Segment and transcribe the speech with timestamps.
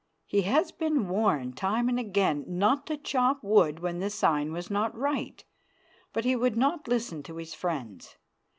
[0.25, 4.71] He has been warned time and again not to chop wood when the sign was
[4.71, 5.45] not right,
[6.11, 8.17] but he would not listen to his friends.